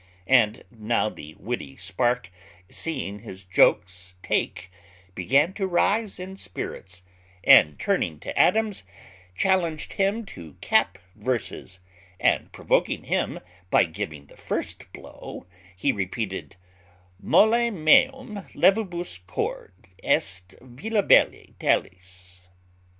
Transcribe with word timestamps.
And 0.33 0.63
now 0.71 1.09
the 1.09 1.35
witty 1.35 1.75
spark, 1.75 2.31
seeing 2.71 3.19
his 3.19 3.45
jokes 3.45 4.15
take, 4.23 4.71
began 5.13 5.53
to 5.53 5.67
rise 5.67 6.19
in 6.19 6.37
spirits; 6.37 7.03
and, 7.43 7.79
turning 7.79 8.19
to 8.21 8.35
Adams, 8.35 8.81
challenged 9.35 9.93
him 9.93 10.25
to 10.25 10.53
cap 10.55 10.97
verses, 11.15 11.79
and, 12.19 12.51
provoking 12.51 13.03
him 13.03 13.41
by 13.69 13.83
giving 13.83 14.25
the 14.25 14.37
first 14.37 14.91
blow, 14.91 15.45
he 15.77 15.91
repeated 15.91 16.55
_"Molle 17.23 17.69
meum 17.69 18.43
levibus 18.55 19.19
cord 19.27 19.71
est 20.03 20.55
vilebile 20.63 21.53
telis." 21.59 22.49